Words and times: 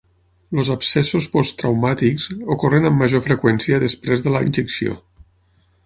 Els 0.61 0.69
abscessos 0.75 1.27
posttraumàtics 1.35 2.27
ocorren 2.57 2.91
amb 2.91 3.05
major 3.05 3.23
freqüència 3.27 3.81
després 3.87 4.25
de 4.29 4.35
la 4.39 4.45
injecció. 4.49 4.99